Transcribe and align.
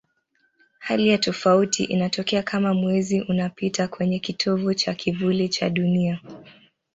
Hali 0.79 1.07
ya 1.09 1.17
tofauti 1.17 1.83
inatokea 1.83 2.43
kama 2.43 2.73
Mwezi 2.73 3.21
unapita 3.21 3.87
kwenye 3.87 4.19
kitovu 4.19 4.73
cha 4.73 4.93
kivuli 4.93 5.49
cha 5.49 5.69
Dunia. 5.69 6.19